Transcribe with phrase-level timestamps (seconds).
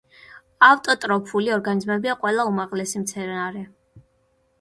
[0.67, 3.63] ავტოტროფული ორგანიზმებია ყველა უმაღლესი მცენარე.